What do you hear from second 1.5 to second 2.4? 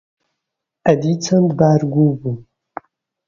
بار گوو بوو؟